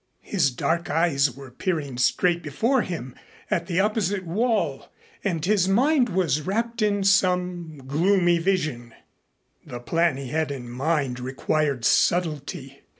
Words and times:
His 0.23 0.49
dark 0.49 0.89
eyes 0.89 1.29
were 1.29 1.51
peering 1.51 1.99
straight 1.99 2.41
before 2.41 2.81
him 2.81 3.13
at 3.51 3.67
the 3.67 3.79
opposite 3.79 4.25
wall 4.25 4.89
and 5.23 5.45
his 5.45 5.67
mind 5.67 6.09
was 6.09 6.41
wrapped 6.41 6.81
in 6.81 7.03
some 7.03 7.77
gloomy 7.85 8.39
vision. 8.39 8.95
The 9.63 9.79
plan 9.79 10.17
he 10.17 10.29
had 10.29 10.49
in 10.49 10.67
mind 10.71 11.19
required 11.19 11.85
subtlety. 11.85 12.81